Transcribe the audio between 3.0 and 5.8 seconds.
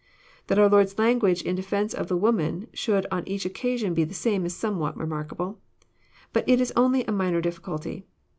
on each occasion be the same is somewhat remarkable.